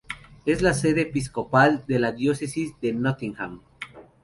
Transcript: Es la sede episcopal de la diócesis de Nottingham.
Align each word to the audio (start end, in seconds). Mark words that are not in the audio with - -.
Es 0.47 0.63
la 0.63 0.73
sede 0.73 1.01
episcopal 1.01 1.85
de 1.85 1.99
la 1.99 2.11
diócesis 2.11 2.73
de 2.81 2.91
Nottingham. 2.91 3.61